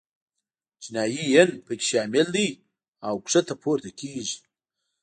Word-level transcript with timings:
چینایي 0.81 1.23
ین 1.33 1.49
په 1.65 1.71
کې 1.79 1.85
شامل 1.91 2.27
دي 2.35 2.49
او 3.07 3.15
ښکته 3.29 3.55
پورته 3.61 3.89
کېږي. 3.99 4.37